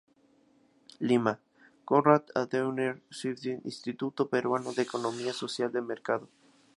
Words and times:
Lima: 0.97 1.33
Konrad 1.85 2.23
Adenauer 2.33 2.99
Stiftung-Instituto 3.11 4.27
Peruano 4.29 4.73
de 4.73 4.81
Economía 4.81 5.31
Social 5.31 5.71
de 5.71 5.83
Mercado. 5.83 6.27